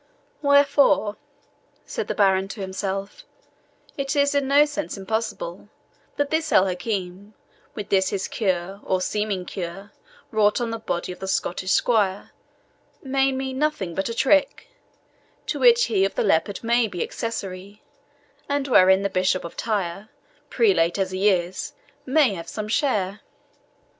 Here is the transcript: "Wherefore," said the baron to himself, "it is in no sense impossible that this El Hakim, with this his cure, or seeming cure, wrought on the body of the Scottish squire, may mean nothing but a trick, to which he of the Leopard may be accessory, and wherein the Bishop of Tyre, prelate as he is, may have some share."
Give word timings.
"Wherefore," 0.41 1.17
said 1.85 2.07
the 2.07 2.15
baron 2.15 2.47
to 2.47 2.59
himself, 2.59 3.23
"it 3.97 4.15
is 4.15 4.33
in 4.33 4.47
no 4.47 4.65
sense 4.65 4.97
impossible 4.97 5.69
that 6.15 6.31
this 6.31 6.51
El 6.51 6.65
Hakim, 6.65 7.35
with 7.75 7.89
this 7.89 8.09
his 8.09 8.27
cure, 8.27 8.81
or 8.83 8.99
seeming 8.99 9.45
cure, 9.45 9.91
wrought 10.31 10.59
on 10.59 10.71
the 10.71 10.79
body 10.79 11.11
of 11.11 11.19
the 11.19 11.27
Scottish 11.27 11.71
squire, 11.71 12.31
may 13.03 13.31
mean 13.31 13.59
nothing 13.59 13.93
but 13.93 14.09
a 14.09 14.15
trick, 14.15 14.69
to 15.45 15.59
which 15.59 15.83
he 15.85 16.03
of 16.03 16.15
the 16.15 16.23
Leopard 16.23 16.63
may 16.63 16.87
be 16.87 17.03
accessory, 17.03 17.83
and 18.49 18.67
wherein 18.67 19.03
the 19.03 19.07
Bishop 19.07 19.43
of 19.45 19.55
Tyre, 19.55 20.09
prelate 20.49 20.97
as 20.97 21.11
he 21.11 21.29
is, 21.29 21.73
may 22.07 22.33
have 22.33 22.49
some 22.49 22.67
share." 22.67 23.19